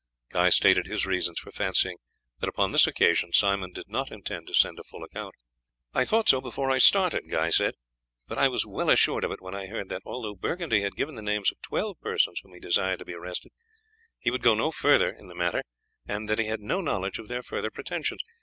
[0.31, 1.97] Guy stated his reasons for fancying
[2.39, 5.35] that upon this occasion Simon did not intend to send a full account.
[5.93, 7.75] "I thought so before I started," he said,
[8.27, 11.13] "but I was well assured of it when I heard that, although Burgundy had given
[11.13, 13.51] the names of twelve persons whom he desired to be arrested,
[14.17, 15.61] he would go no further in the matter,
[16.07, 18.21] and that he had no knowledge of their further pretensions.